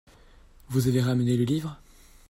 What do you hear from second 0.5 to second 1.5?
Vous avez ramené le